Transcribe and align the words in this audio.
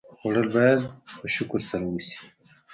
خوړل 0.17 0.47
باید 0.55 0.79
په 1.17 1.25
شکر 1.35 1.61
سره 1.69 1.85
وشي 1.89 2.17